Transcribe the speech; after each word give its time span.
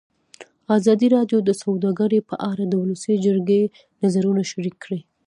ازادي 0.77 1.07
راډیو 1.15 1.39
د 1.43 1.51
سوداګري 1.63 2.19
په 2.29 2.35
اړه 2.49 2.63
د 2.67 2.73
ولسي 2.81 3.15
جرګې 3.25 3.61
نظرونه 4.03 4.41
شریک 4.51 4.75
کړي. 4.83 4.99